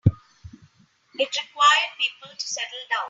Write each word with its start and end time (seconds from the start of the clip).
It 0.03 1.29
required 1.29 1.91
people 1.99 2.35
to 2.35 2.47
settle 2.47 2.79
down. 2.89 2.97